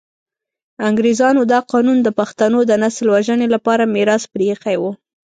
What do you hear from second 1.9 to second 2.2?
د